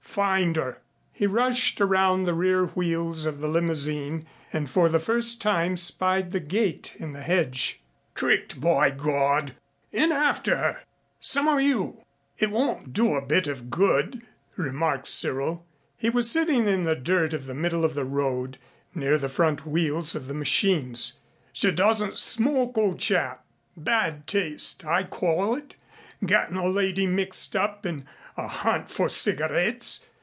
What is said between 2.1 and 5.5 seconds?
the rear wheels of the limousine and for the first